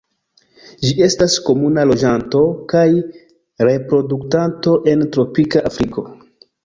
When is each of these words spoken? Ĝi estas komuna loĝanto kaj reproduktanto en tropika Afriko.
Ĝi 0.85 0.93
estas 1.07 1.35
komuna 1.49 1.83
loĝanto 1.89 2.41
kaj 2.73 2.85
reproduktanto 3.69 4.75
en 4.95 5.05
tropika 5.17 5.63
Afriko. 5.73 6.07